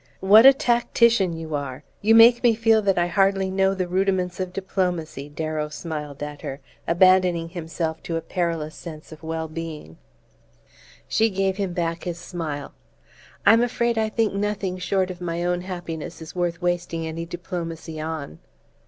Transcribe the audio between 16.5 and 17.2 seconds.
wasting